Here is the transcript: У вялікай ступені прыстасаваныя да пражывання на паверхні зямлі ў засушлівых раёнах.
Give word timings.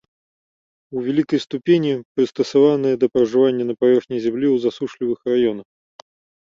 У 0.95 1.03
вялікай 1.07 1.39
ступені 1.45 1.91
прыстасаваныя 2.15 2.95
да 3.05 3.11
пражывання 3.13 3.63
на 3.69 3.73
паверхні 3.83 4.17
зямлі 4.27 4.47
ў 4.51 4.57
засушлівых 4.67 5.19
раёнах. 5.33 5.67